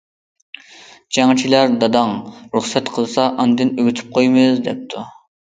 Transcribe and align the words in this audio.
جەڭچىلەر: 1.17 1.75
داداڭ 1.83 2.15
رۇخسەت 2.57 2.89
قىلسا 2.97 3.29
ئاندىن 3.45 3.75
ئۆگىتىپ 3.77 4.11
قويىمىز، 4.17 4.65
دەپتۇ. 4.71 5.07